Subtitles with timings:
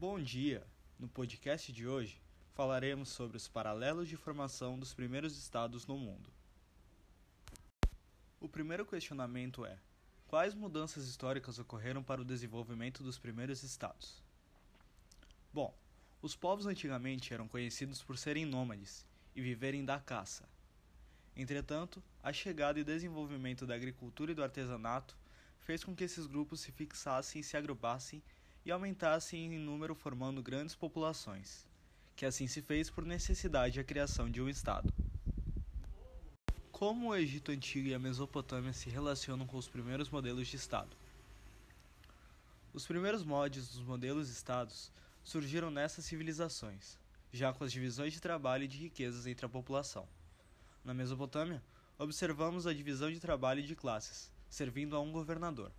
[0.00, 0.66] Bom dia!
[0.98, 2.22] No podcast de hoje
[2.54, 6.32] falaremos sobre os paralelos de formação dos primeiros estados no mundo.
[8.40, 9.78] O primeiro questionamento é:
[10.26, 14.22] quais mudanças históricas ocorreram para o desenvolvimento dos primeiros estados?
[15.52, 15.76] Bom,
[16.22, 19.06] os povos antigamente eram conhecidos por serem nômades
[19.36, 20.48] e viverem da caça.
[21.36, 25.14] Entretanto, a chegada e desenvolvimento da agricultura e do artesanato
[25.58, 28.22] fez com que esses grupos se fixassem e se agrupassem
[28.64, 31.66] e aumentassem em número formando grandes populações,
[32.14, 34.92] que assim se fez por necessidade a criação de um Estado.
[36.70, 40.96] Como o Egito Antigo e a Mesopotâmia se relacionam com os primeiros modelos de Estado?
[42.72, 44.92] Os primeiros mods dos modelos de Estados
[45.22, 46.98] surgiram nessas civilizações,
[47.32, 50.08] já com as divisões de trabalho e de riquezas entre a população.
[50.84, 51.62] Na Mesopotâmia,
[51.98, 55.70] observamos a divisão de trabalho e de classes, servindo a um governador.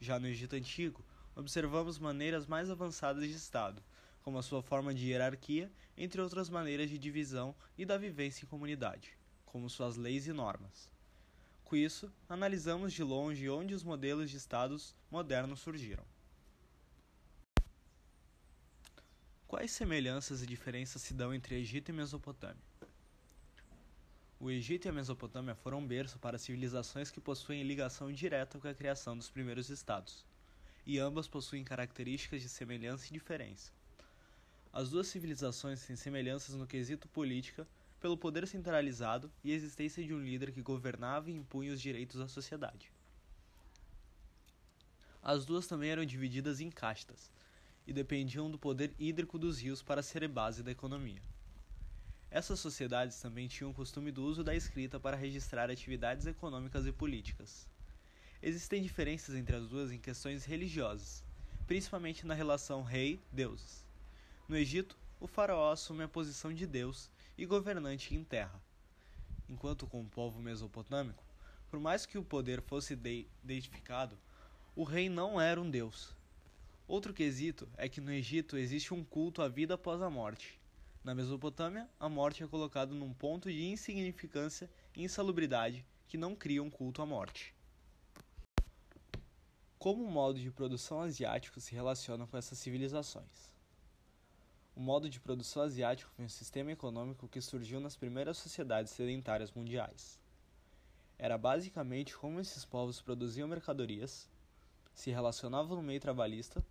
[0.00, 1.04] Já no Egito Antigo,
[1.36, 3.82] observamos maneiras mais avançadas de Estado,
[4.22, 8.48] como a sua forma de hierarquia, entre outras maneiras de divisão e da vivência em
[8.48, 10.90] comunidade, como suas leis e normas.
[11.64, 16.04] Com isso, analisamos de longe onde os modelos de Estados modernos surgiram.
[19.46, 22.64] Quais semelhanças e diferenças se dão entre Egito e Mesopotâmia?
[24.40, 28.74] O Egito e a Mesopotâmia foram berço para civilizações que possuem ligação direta com a
[28.74, 30.24] criação dos primeiros estados
[30.86, 33.72] e ambas possuem características de semelhança e diferença.
[34.72, 37.66] As duas civilizações têm semelhanças no quesito política,
[38.00, 42.28] pelo poder centralizado e existência de um líder que governava e impunha os direitos da
[42.28, 42.92] sociedade.
[45.22, 47.30] As duas também eram divididas em castas
[47.86, 51.22] e dependiam do poder hídrico dos rios para ser base da economia.
[52.30, 56.92] Essas sociedades também tinham o costume do uso da escrita para registrar atividades econômicas e
[56.92, 57.66] políticas.
[58.46, 61.24] Existem diferenças entre as duas em questões religiosas,
[61.66, 63.86] principalmente na relação rei-deuses.
[64.46, 68.62] No Egito, o faraó assume a posição de deus e governante em terra,
[69.48, 71.24] enquanto com o povo mesopotâmico,
[71.70, 72.94] por mais que o poder fosse
[73.42, 74.18] deificado,
[74.76, 76.14] o rei não era um deus.
[76.86, 80.60] Outro quesito é que no Egito existe um culto à vida após a morte.
[81.02, 86.62] Na Mesopotâmia, a morte é colocada num ponto de insignificância e insalubridade que não cria
[86.62, 87.53] um culto à morte.
[89.84, 93.52] Como o modo de produção asiático se relaciona com essas civilizações?
[94.74, 99.52] O modo de produção asiático foi um sistema econômico que surgiu nas primeiras sociedades sedentárias
[99.52, 100.18] mundiais.
[101.18, 104.26] Era basicamente como esses povos produziam mercadorias,
[104.94, 106.64] se relacionavam no meio trabalhista,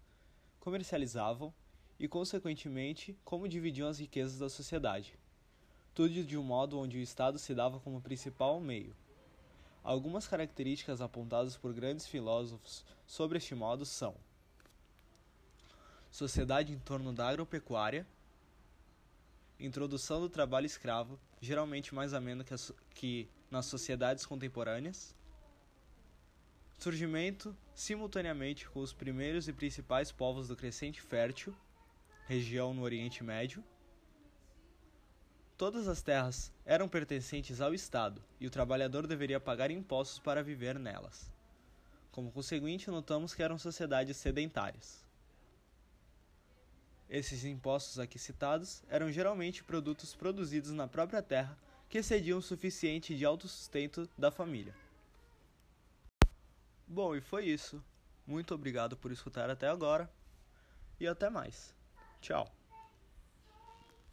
[0.59, 1.53] comercializavam
[1.99, 5.19] e, consequentemente, como dividiam as riquezas da sociedade.
[5.93, 8.95] Tudo de um modo onde o Estado se dava como principal meio.
[9.83, 14.15] Algumas características apontadas por grandes filósofos sobre este modo são:
[16.09, 18.07] sociedade em torno da agropecuária,
[19.59, 22.55] introdução do trabalho escravo, geralmente mais ameno que,
[22.95, 25.13] que nas sociedades contemporâneas,
[26.79, 31.53] surgimento simultaneamente com os primeiros e principais povos do crescente fértil,
[32.25, 33.61] região no Oriente Médio,
[35.57, 40.79] Todas as terras eram pertencentes ao Estado e o trabalhador deveria pagar impostos para viver
[40.79, 41.31] nelas.
[42.11, 45.03] Como conseguinte, notamos que eram sociedades sedentárias.
[47.09, 53.15] Esses impostos aqui citados eram geralmente produtos produzidos na própria terra que excediam o suficiente
[53.15, 54.75] de autossustento da família.
[56.87, 57.83] Bom, e foi isso.
[58.25, 60.09] Muito obrigado por escutar até agora
[60.99, 61.75] e até mais.
[62.19, 62.51] Tchau.